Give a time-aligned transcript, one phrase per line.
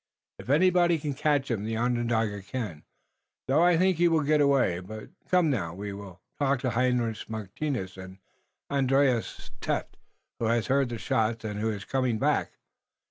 [0.39, 2.85] "If anybody can catch him the Onondaga can,
[3.45, 4.79] though I think he will get away.
[4.79, 8.17] But come now, we will talk to Hendrik Martinus und
[8.71, 9.97] Andrius Tefft
[10.39, 12.49] who hass heard the shots und who iss coming back.